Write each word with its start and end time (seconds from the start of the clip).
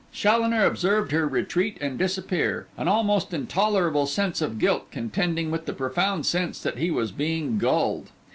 Challoner 0.11 0.65
observed 0.65 1.11
her 1.11 1.27
retreat 1.27 1.77
and 1.79 1.95
disappear, 1.95 2.65
an 2.75 2.87
almost 2.87 3.35
intolerable 3.35 4.07
sense 4.07 4.41
of 4.41 4.57
guilt 4.57 4.89
contending 4.89 5.51
with 5.51 5.67
the 5.67 5.73
profound 5.73 6.25
sense 6.25 6.59
that 6.63 6.79
he 6.79 6.89
was 6.89 7.11
being 7.11 7.59
gulled. 7.59 8.07